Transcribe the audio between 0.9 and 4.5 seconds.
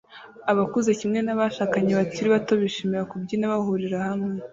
kimwe nabashakanye bakiri bato bishimira kubyina bahurira hamwe